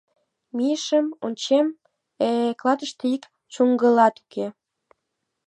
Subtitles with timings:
[0.55, 1.67] Мийышым, ончем:
[2.27, 4.45] э-э, клатыште ик чуҥгылат уке...